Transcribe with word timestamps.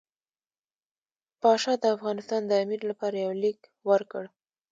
پاشا 1.41 1.73
د 1.81 1.83
افغانستان 1.95 2.41
د 2.47 2.51
امیر 2.63 2.81
لپاره 2.89 3.15
یو 3.25 3.33
لیک 3.43 3.59
ورکړ. 3.89 4.23